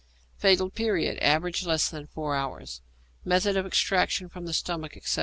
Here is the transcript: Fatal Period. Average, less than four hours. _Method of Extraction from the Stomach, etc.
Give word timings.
Fatal 0.39 0.71
Period. 0.71 1.19
Average, 1.19 1.63
less 1.63 1.87
than 1.87 2.07
four 2.07 2.35
hours. 2.35 2.81
_Method 3.23 3.55
of 3.55 3.67
Extraction 3.67 4.29
from 4.29 4.47
the 4.47 4.53
Stomach, 4.53 4.97
etc. 4.97 5.19